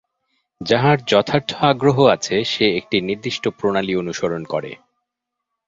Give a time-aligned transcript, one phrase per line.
[0.61, 4.71] যাহার যথার্থ আগ্রহ আছে, সে একটি নির্দিষ্ট প্রণালী অনুসরণ করে।